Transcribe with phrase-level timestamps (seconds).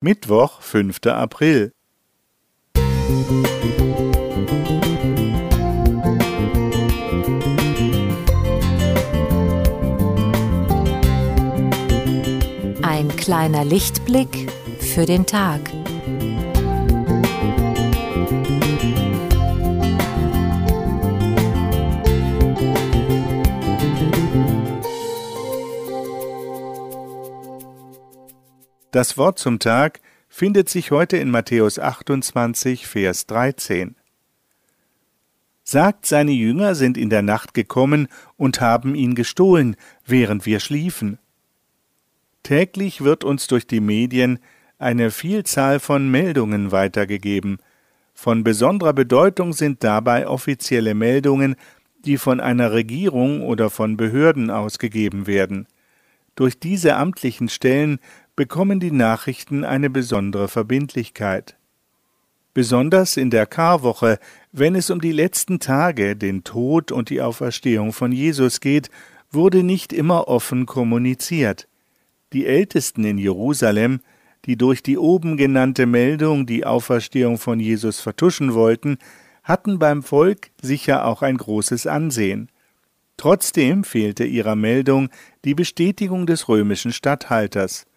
[0.00, 0.98] Mittwoch, 5.
[1.06, 1.72] April.
[12.80, 15.62] Ein kleiner Lichtblick für den Tag.
[28.90, 30.00] Das Wort zum Tag
[30.30, 33.96] findet sich heute in Matthäus 28, Vers 13.
[35.62, 41.18] Sagt, seine Jünger sind in der Nacht gekommen und haben ihn gestohlen, während wir schliefen.
[42.42, 44.38] Täglich wird uns durch die Medien
[44.78, 47.58] eine Vielzahl von Meldungen weitergegeben.
[48.14, 51.56] Von besonderer Bedeutung sind dabei offizielle Meldungen,
[52.06, 55.66] die von einer Regierung oder von Behörden ausgegeben werden.
[56.36, 57.98] Durch diese amtlichen Stellen
[58.38, 61.56] bekommen die Nachrichten eine besondere Verbindlichkeit.
[62.54, 64.20] Besonders in der Karwoche,
[64.52, 68.90] wenn es um die letzten Tage, den Tod und die Auferstehung von Jesus geht,
[69.32, 71.66] wurde nicht immer offen kommuniziert.
[72.32, 74.02] Die Ältesten in Jerusalem,
[74.44, 78.98] die durch die oben genannte Meldung die Auferstehung von Jesus vertuschen wollten,
[79.42, 82.52] hatten beim Volk sicher auch ein großes Ansehen.
[83.16, 85.08] Trotzdem fehlte ihrer Meldung
[85.44, 87.88] die Bestätigung des römischen Statthalters.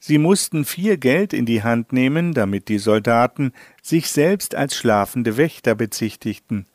[0.00, 5.36] Sie mussten viel Geld in die Hand nehmen, damit die Soldaten sich selbst als schlafende
[5.36, 6.66] Wächter bezichtigten.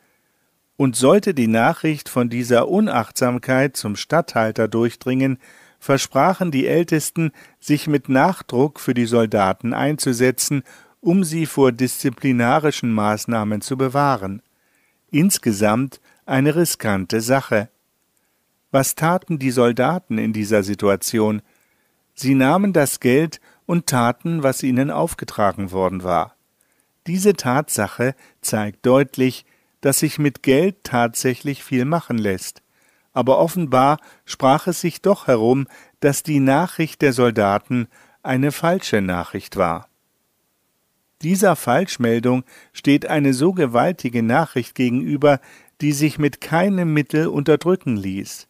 [0.76, 5.38] Und sollte die Nachricht von dieser Unachtsamkeit zum Statthalter durchdringen,
[5.80, 10.64] versprachen die Ältesten, sich mit Nachdruck für die Soldaten einzusetzen,
[11.00, 14.42] um sie vor disziplinarischen Maßnahmen zu bewahren.
[15.12, 17.70] Insgesamt eine riskante Sache.
[18.72, 21.42] Was taten die Soldaten in dieser Situation?
[22.14, 26.36] Sie nahmen das Geld und taten, was ihnen aufgetragen worden war.
[27.08, 29.46] Diese Tatsache zeigt deutlich,
[29.82, 32.62] dass sich mit Geld tatsächlich viel machen lässt.
[33.12, 35.68] Aber offenbar sprach es sich doch herum,
[36.00, 37.88] dass die Nachricht der Soldaten
[38.24, 39.88] eine falsche Nachricht war.
[41.22, 42.44] Dieser Falschmeldung
[42.74, 45.40] steht eine so gewaltige Nachricht gegenüber,
[45.82, 48.48] die sich mit keinem Mittel unterdrücken ließ.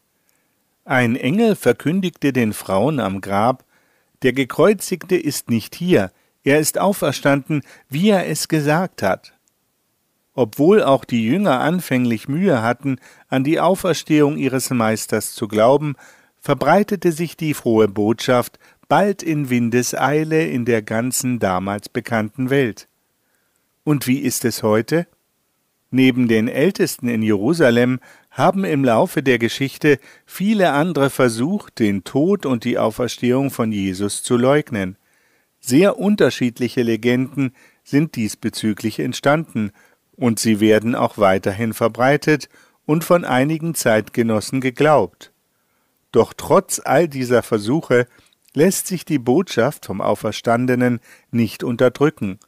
[0.85, 3.63] Ein Engel verkündigte den Frauen am Grab,
[4.21, 6.11] der Gekreuzigte ist nicht hier,
[6.43, 9.33] er ist auferstanden, wie er es gesagt hat.
[10.33, 12.97] Obwohl auch die Jünger anfänglich Mühe hatten,
[13.29, 15.95] an die Auferstehung ihres Meisters zu glauben,
[16.41, 22.89] verbreitete sich die frohe Botschaft bald in Windeseile in der ganzen damals bekannten Welt.
[23.85, 25.07] Und wie ist es heute?
[25.91, 27.99] Neben den Ältesten in Jerusalem
[28.33, 34.23] haben im Laufe der Geschichte viele andere versucht, den Tod und die Auferstehung von Jesus
[34.23, 34.97] zu leugnen.
[35.59, 39.71] Sehr unterschiedliche Legenden sind diesbezüglich entstanden,
[40.15, 42.49] und sie werden auch weiterhin verbreitet
[42.85, 45.31] und von einigen Zeitgenossen geglaubt.
[46.11, 48.07] Doch trotz all dieser Versuche
[48.53, 50.99] lässt sich die Botschaft vom Auferstandenen
[51.31, 52.39] nicht unterdrücken.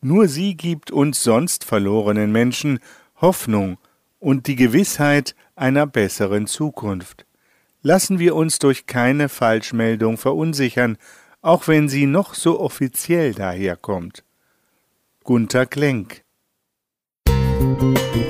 [0.00, 2.78] Nur sie gibt uns sonst verlorenen Menschen
[3.20, 3.78] Hoffnung
[4.20, 7.26] und die Gewissheit einer besseren Zukunft.
[7.82, 10.96] Lassen wir uns durch keine Falschmeldung verunsichern,
[11.42, 14.22] auch wenn sie noch so offiziell daherkommt.
[15.24, 16.22] Gunther Klenk
[17.26, 18.29] Musik